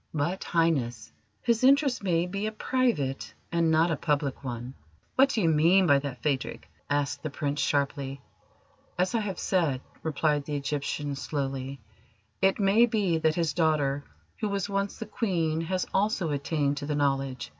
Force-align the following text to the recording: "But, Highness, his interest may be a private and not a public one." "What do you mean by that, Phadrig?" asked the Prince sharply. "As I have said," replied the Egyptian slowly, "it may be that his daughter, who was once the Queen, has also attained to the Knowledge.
"But, 0.15 0.43
Highness, 0.45 1.11
his 1.43 1.63
interest 1.63 2.01
may 2.03 2.25
be 2.25 2.47
a 2.47 2.51
private 2.51 3.31
and 3.51 3.69
not 3.69 3.91
a 3.91 3.95
public 3.95 4.43
one." 4.43 4.73
"What 5.13 5.29
do 5.29 5.41
you 5.43 5.47
mean 5.49 5.85
by 5.85 5.99
that, 5.99 6.23
Phadrig?" 6.23 6.67
asked 6.89 7.21
the 7.21 7.29
Prince 7.29 7.61
sharply. 7.61 8.19
"As 8.97 9.13
I 9.13 9.19
have 9.19 9.37
said," 9.37 9.79
replied 10.01 10.45
the 10.45 10.55
Egyptian 10.55 11.15
slowly, 11.15 11.81
"it 12.41 12.59
may 12.59 12.87
be 12.87 13.19
that 13.19 13.35
his 13.35 13.53
daughter, 13.53 14.03
who 14.39 14.49
was 14.49 14.67
once 14.67 14.97
the 14.97 15.05
Queen, 15.05 15.61
has 15.61 15.85
also 15.93 16.31
attained 16.31 16.77
to 16.77 16.87
the 16.87 16.95
Knowledge. 16.95 17.49